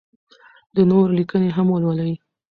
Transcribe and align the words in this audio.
د 0.75 0.77
نورو 0.91 1.11
لیکنې 1.19 1.49
هم 1.55 1.67
ولولئ. 1.71 2.13